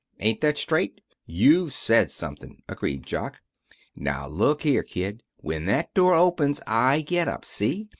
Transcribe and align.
Ain't 0.19 0.41
that 0.41 0.57
straight?" 0.57 0.99
"You've 1.27 1.73
said 1.73 2.09
something," 2.09 2.63
agreed 2.67 3.05
Jock. 3.05 3.39
"Now, 3.95 4.27
look 4.27 4.63
here, 4.63 4.81
kid. 4.81 5.21
When 5.37 5.65
that 5.67 5.93
door 5.93 6.15
opens 6.15 6.59
I 6.65 7.01
get 7.01 7.27
up. 7.27 7.45
See? 7.45 7.89